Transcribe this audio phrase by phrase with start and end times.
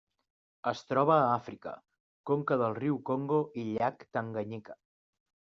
[0.71, 1.73] Es troba a Àfrica:
[2.31, 4.79] conca del riu Congo i llac Tanganyika.